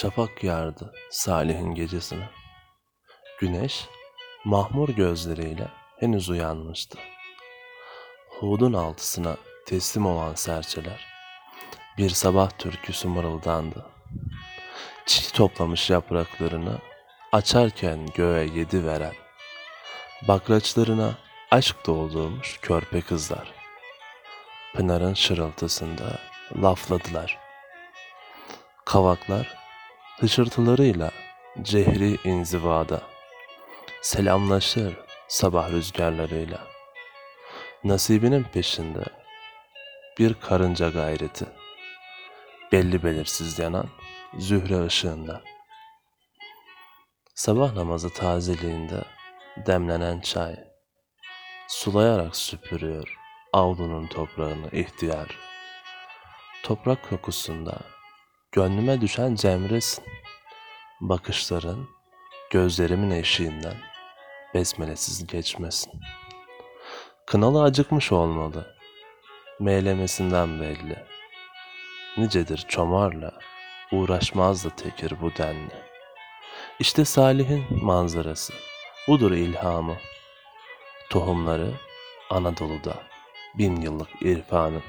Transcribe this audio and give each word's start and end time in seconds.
Şafak 0.00 0.44
yardı 0.44 0.92
Salih'in 1.10 1.74
gecesine. 1.74 2.28
Güneş 3.40 3.88
mahmur 4.44 4.88
gözleriyle 4.88 5.68
henüz 5.98 6.28
uyanmıştı. 6.28 6.98
Hudun 8.28 8.72
altısına 8.72 9.36
teslim 9.66 10.06
olan 10.06 10.34
serçeler 10.34 11.06
bir 11.98 12.10
sabah 12.10 12.50
türküsü 12.50 13.08
mırıldandı. 13.08 13.86
Çiğ 15.06 15.32
toplamış 15.32 15.90
yapraklarını 15.90 16.78
açarken 17.32 18.06
göğe 18.14 18.46
yedi 18.46 18.86
veren, 18.86 19.14
bakraçlarına 20.28 21.14
aşk 21.50 21.86
doldurmuş 21.86 22.58
körpe 22.62 23.00
kızlar. 23.00 23.52
Pınarın 24.74 25.14
şırıltısında 25.14 26.18
lafladılar. 26.62 27.38
Kavaklar 28.84 29.59
hışırtılarıyla 30.20 31.10
cehri 31.62 32.18
inzivada 32.24 33.02
selamlaşır 34.02 34.94
sabah 35.28 35.70
rüzgarlarıyla. 35.70 36.66
Nasibinin 37.84 38.44
peşinde 38.44 39.04
bir 40.18 40.34
karınca 40.34 40.88
gayreti 40.88 41.46
belli 42.72 43.02
belirsiz 43.02 43.58
yanan 43.58 43.88
zühre 44.38 44.86
ışığında. 44.86 45.42
Sabah 47.34 47.74
namazı 47.74 48.10
tazeliğinde 48.14 49.04
demlenen 49.66 50.20
çay 50.20 50.56
sulayarak 51.68 52.36
süpürüyor 52.36 53.16
avlunun 53.52 54.06
toprağını 54.06 54.70
ihtiyar. 54.72 55.38
Toprak 56.62 57.10
kokusunda 57.10 57.80
gönlüme 58.52 59.00
düşen 59.00 59.34
cemresin. 59.34 60.04
Bakışların 61.00 61.88
gözlerimin 62.50 63.10
eşiğinden 63.10 63.76
besmelesiz 64.54 65.26
geçmesin. 65.26 65.92
Kınalı 67.26 67.62
acıkmış 67.62 68.12
olmalı. 68.12 68.76
Meylemesinden 69.60 70.60
belli. 70.60 71.04
Nicedir 72.16 72.64
çomarla 72.68 73.32
uğraşmazdı 73.92 74.70
tekir 74.70 75.20
bu 75.20 75.36
denli. 75.38 75.74
İşte 76.78 77.04
Salih'in 77.04 77.84
manzarası. 77.84 78.52
Budur 79.08 79.32
ilhamı. 79.32 79.96
Tohumları 81.10 81.70
Anadolu'da 82.30 82.94
bin 83.54 83.80
yıllık 83.80 84.08
irfanın. 84.22 84.82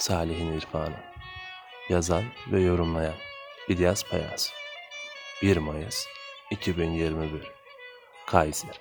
Salih'in 0.00 0.52
irfanı. 0.52 0.96
Yazan 1.88 2.24
ve 2.52 2.60
yorumlayan 2.60 3.14
İlyas 3.68 4.04
Payas. 4.04 4.50
1 5.42 5.56
Mayıs 5.56 6.06
2021 6.50 7.42
Kayseri 8.26 8.78